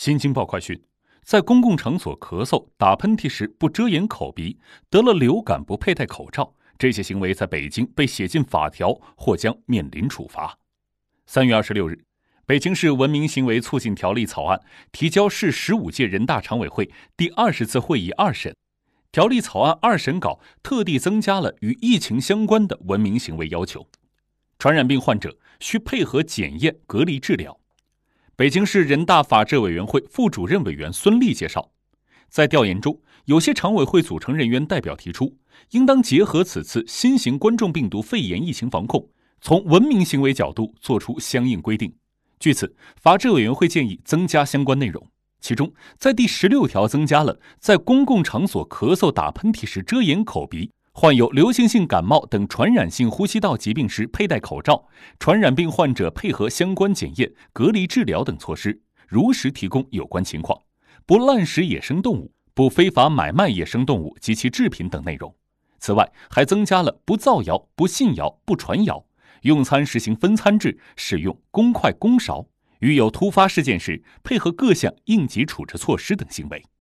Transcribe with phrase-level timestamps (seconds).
[0.00, 0.82] 新京报快讯：
[1.22, 10.58] 在公共场所咳嗽、打喷嚏时不遮掩口鼻，得了流感不佩戴口罩，这些行为在北京被写进法条，或将面临处罚。
[11.26, 12.02] 三月二十六日，
[12.46, 14.58] 北京市文明行为促进条例草案
[14.90, 18.56] 提交市十五届人大常委会第二十次会议二审。
[19.12, 23.86] 条例草案二审稿特地增加了与疫情相关的文明行为要求，
[24.58, 27.59] 传染病患者需配合检验、隔离治疗。
[28.40, 31.72] 北京市人大法制委员会副主任委员孙立介绍，
[32.30, 35.36] 在调研中，有些常委会组成人员代表提出，
[35.72, 39.10] 应当结合此次新型冠状病毒肺炎疫情防控，
[39.42, 41.94] 从文明行为角度作出相应规定。
[42.38, 45.06] 据此，法制委员会建议增加相关内容，
[45.42, 50.70] 其中在第十六条增加了在公共场所咳嗽、打喷嚏时遮掩口鼻。
[50.92, 54.86] 患有流行性感冒等传染性呼吸道疾病时佩戴口罩，
[55.18, 60.60] 传染病患者配合相关检验、隔离治疗等措施，如实提供有关情况，
[61.06, 65.34] 不滥食野生动物，不非法买卖野生动物及其制品等内容。
[65.78, 69.06] 此外，还增加了不造谣、不信谣、不传谣，
[69.42, 72.46] 用餐实行分餐制，使用公筷公勺，
[72.80, 76.62] 遇有突发事件时配合各项应急处置措施等行为。